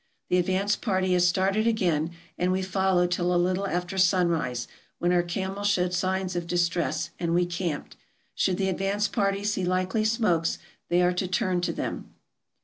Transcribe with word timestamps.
The 0.29 0.39
advance 0.39 0.75
party 0.75 1.13
has 1.13 1.27
started 1.27 1.67
again, 1.67 2.09
and 2.35 2.51
we 2.51 2.63
followed 2.63 3.11
till 3.11 3.35
a 3.35 3.37
little 3.37 3.67
after 3.67 3.99
sunrise, 3.99 4.67
when 4.97 5.11
our 5.13 5.21
camels 5.21 5.67
showed 5.67 5.93
signs 5.93 6.35
of 6.35 6.47
dis 6.47 6.67
tress, 6.69 7.11
and 7.19 7.35
we 7.35 7.45
camped. 7.45 7.97
Should 8.33 8.57
the 8.57 8.69
advance 8.69 9.07
party 9.07 9.43
see 9.43 9.63
likely 9.63 10.03
smokes, 10.03 10.57
they 10.89 11.03
are 11.03 11.13
to 11.13 11.27
turn 11.27 11.61
to 11.61 11.71
them. 11.71 12.15